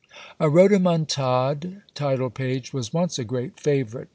[0.39, 4.07] A rhodomontade title page was once a great favourite.